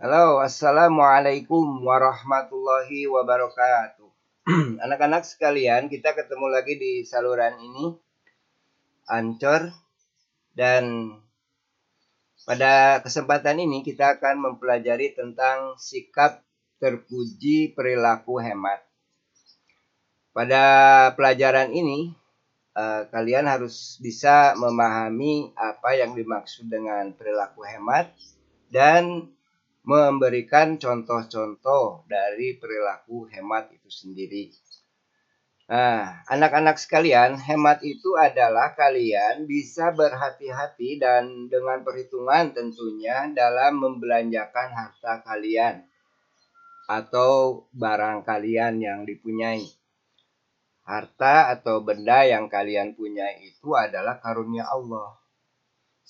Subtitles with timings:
[0.00, 4.08] Halo, Assalamualaikum warahmatullahi wabarakatuh.
[4.88, 8.00] Anak-anak sekalian, kita ketemu lagi di saluran ini,
[9.12, 9.68] Ancor.
[10.56, 11.12] Dan
[12.48, 16.48] pada kesempatan ini kita akan mempelajari tentang sikap
[16.80, 18.80] terpuji perilaku hemat.
[20.32, 20.64] Pada
[21.12, 22.08] pelajaran ini,
[22.72, 28.08] eh, kalian harus bisa memahami apa yang dimaksud dengan perilaku hemat
[28.72, 29.28] dan
[29.90, 34.54] memberikan contoh-contoh dari perilaku hemat itu sendiri.
[35.66, 44.68] Nah, anak-anak sekalian, hemat itu adalah kalian bisa berhati-hati dan dengan perhitungan tentunya dalam membelanjakan
[44.70, 45.86] harta kalian
[46.90, 49.62] atau barang kalian yang dipunyai.
[50.82, 55.18] Harta atau benda yang kalian punya itu adalah karunia Allah.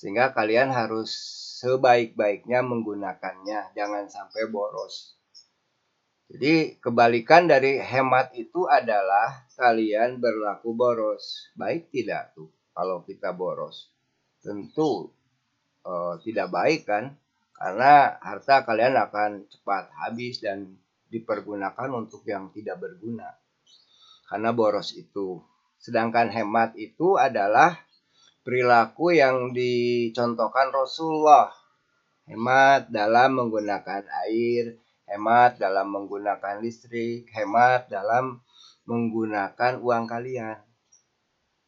[0.00, 1.12] Sehingga kalian harus
[1.60, 5.20] sebaik-baiknya menggunakannya, jangan sampai boros.
[6.32, 11.52] Jadi kebalikan dari hemat itu adalah kalian berlaku boros.
[11.52, 13.92] Baik tidak tuh kalau kita boros?
[14.40, 15.12] Tentu
[15.84, 17.20] uh, tidak baik kan?
[17.52, 20.80] Karena harta kalian akan cepat habis dan
[21.12, 23.37] dipergunakan untuk yang tidak berguna.
[24.32, 25.45] Karena boros itu.
[25.76, 27.85] Sedangkan hemat itu adalah
[28.41, 31.52] perilaku yang dicontohkan Rasulullah.
[32.30, 34.79] Hemat dalam menggunakan air,
[35.10, 38.38] hemat dalam menggunakan listrik, hemat dalam
[38.87, 40.63] menggunakan uang kalian.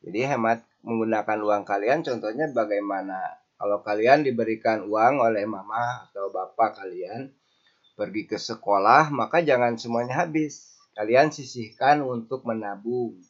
[0.02, 3.42] Jadi hemat menggunakan uang kalian contohnya bagaimana?
[3.58, 7.30] Kalau kalian diberikan uang oleh mama atau bapak kalian
[7.94, 10.74] pergi ke sekolah, maka jangan semuanya habis.
[10.98, 13.22] Kalian sisihkan untuk menabung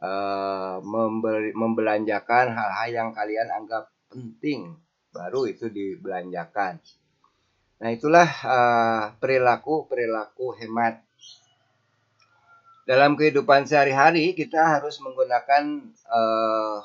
[0.00, 4.76] uh, memberi, membelanjakan hal-hal yang kalian anggap penting
[5.12, 6.80] baru itu dibelanjakan.
[7.76, 11.00] Nah itulah uh, perilaku perilaku hemat.
[12.86, 16.78] Dalam kehidupan sehari-hari kita harus menggunakan uh,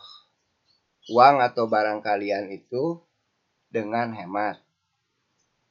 [1.14, 2.98] uang atau barang kalian itu
[3.70, 4.60] dengan hemat.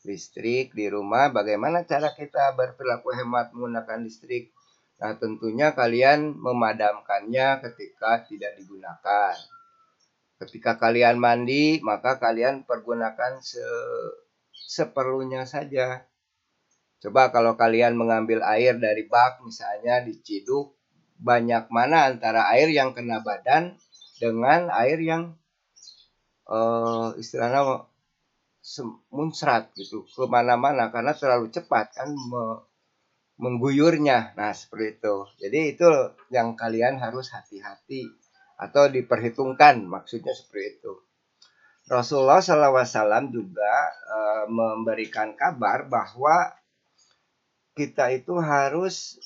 [0.00, 4.48] Listrik di rumah, bagaimana cara kita berperilaku hemat menggunakan listrik?
[5.00, 9.32] Nah, tentunya kalian memadamkannya ketika tidak digunakan.
[10.36, 13.64] Ketika kalian mandi, maka kalian pergunakan se
[14.52, 16.04] seperlunya saja.
[17.00, 20.76] Coba kalau kalian mengambil air dari bak misalnya diciduk,
[21.16, 23.80] banyak mana antara air yang kena badan
[24.20, 25.32] dengan air yang
[26.44, 27.88] uh, istilahnya
[29.08, 32.12] muncrat gitu ke mana-mana karena terlalu cepat kan
[33.40, 34.36] mengguyurnya.
[34.36, 35.16] Nah, seperti itu.
[35.40, 35.88] Jadi itu
[36.28, 38.12] yang kalian harus hati-hati
[38.60, 40.92] atau diperhitungkan maksudnya seperti itu.
[41.88, 43.74] Rasulullah SAW juga
[44.06, 44.18] e,
[44.52, 46.52] memberikan kabar bahwa
[47.74, 49.18] kita itu harus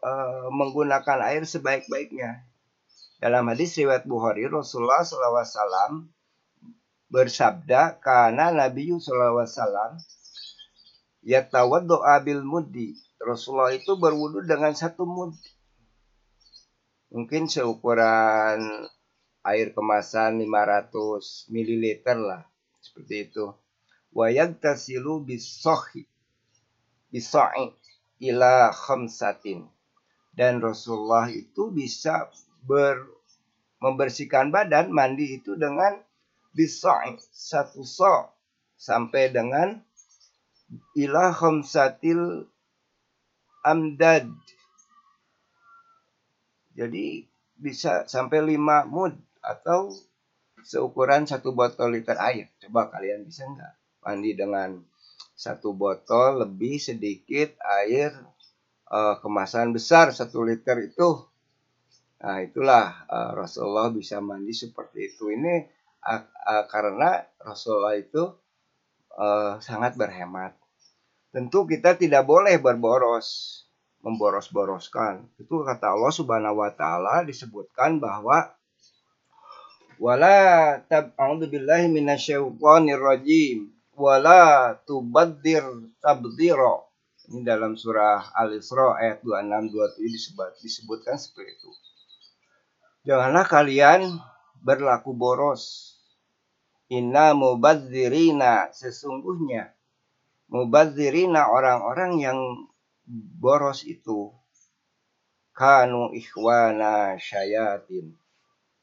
[0.00, 0.10] e,
[0.50, 2.48] menggunakan air sebaik-baiknya.
[3.20, 6.08] Dalam hadis riwayat Bukhari, Rasulullah SAW
[7.12, 10.00] bersabda, karena Nabi SAW
[11.20, 15.36] yatawaddu abil mudi Rasulullah itu berwudu dengan satu mud.
[17.12, 18.88] Mungkin seukuran
[19.44, 22.42] air kemasan 500 ml lah.
[22.80, 23.52] Seperti itu.
[24.16, 26.08] Wayag tasilu bisohi.
[27.12, 27.76] Biso'i
[28.24, 29.68] ila khamsatin.
[30.32, 32.32] Dan Rasulullah itu bisa
[32.64, 33.04] ber,
[33.84, 36.00] membersihkan badan mandi itu dengan
[36.56, 37.20] biso'i.
[37.28, 38.32] Satu so
[38.80, 39.76] sampai dengan
[40.96, 42.48] ila khamsatil
[43.64, 44.28] amdad.
[46.74, 47.26] Jadi
[47.60, 49.92] bisa sampai 5 mud atau
[50.64, 52.48] seukuran satu botol liter air.
[52.60, 54.80] Coba kalian bisa nggak mandi dengan
[55.36, 58.12] satu botol lebih sedikit air
[58.92, 61.24] uh, kemasan besar satu liter itu.
[62.20, 65.32] Nah itulah uh, Rasulullah bisa mandi seperti itu.
[65.32, 65.64] Ini
[66.04, 68.28] uh, karena Rasulullah itu
[69.16, 70.52] uh, sangat berhemat.
[71.30, 73.62] Tentu kita tidak boleh berboros,
[74.02, 75.30] memboros-boroskan.
[75.38, 78.50] Itu kata Allah Subhanahu wa taala disebutkan bahwa
[80.02, 85.62] wala tab'udzu billahi minasyaitonir rajim wala tubaddir
[86.02, 86.82] tabdira.
[87.30, 91.70] Ini dalam surah Al-Isra ayat 26 27 disebut, disebutkan seperti itu.
[93.06, 94.18] Janganlah kalian
[94.58, 95.94] berlaku boros.
[96.90, 99.78] Inna mubadzirina sesungguhnya
[100.50, 102.38] mubazirina orang-orang yang
[103.38, 104.34] boros itu.
[105.54, 108.18] Kanu ikhwana syayatin.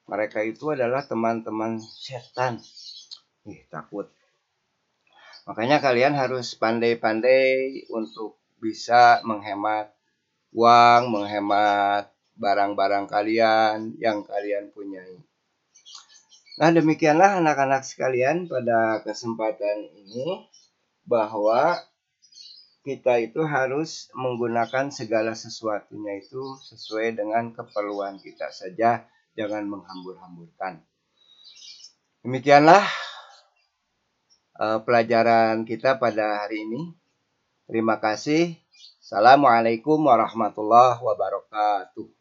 [0.08, 2.64] Mereka itu adalah teman-teman setan.
[3.44, 4.08] Ih takut.
[5.48, 9.92] Makanya kalian harus pandai-pandai untuk bisa menghemat
[10.52, 15.18] uang, menghemat barang-barang kalian yang kalian punyai.
[16.58, 20.50] Nah, demikianlah anak-anak sekalian pada kesempatan ini
[21.08, 21.80] bahwa
[22.84, 30.84] kita itu harus menggunakan segala sesuatunya itu sesuai dengan keperluan kita saja, jangan menghambur-hamburkan.
[32.24, 32.84] Demikianlah
[34.60, 36.92] uh, pelajaran kita pada hari ini.
[37.68, 38.56] Terima kasih.
[39.04, 42.17] Assalamualaikum warahmatullahi wabarakatuh.